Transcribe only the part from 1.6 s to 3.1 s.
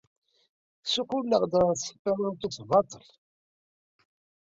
ɣer tesperantot baṭel.